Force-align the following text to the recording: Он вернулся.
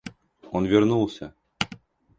Он 0.51 0.65
вернулся. 0.65 1.35